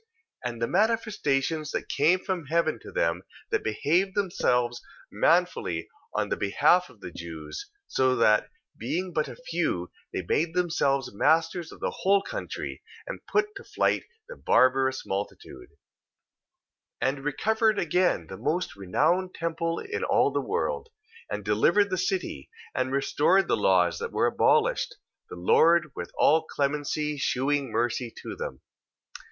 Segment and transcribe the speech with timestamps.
[0.43, 4.81] And the manifestations that came from heaven to them, that behaved themselves
[5.11, 10.55] manfully on the behalf of the Jews, so that, being but a few they made
[10.55, 15.69] themselves masters of the whole country, and put to flight the barbarous multitude: 2:23.
[17.01, 20.89] And recovered again the most renowned temple in all the world,
[21.29, 24.95] and delivered the city, and restored the laws that were abolished,
[25.29, 28.61] the Lord with all clemency shewing mercy to them.